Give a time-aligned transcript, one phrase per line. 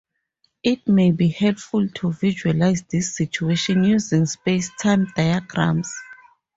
[0.63, 5.93] It may be helpful to visualize this situation using spacetime diagrams.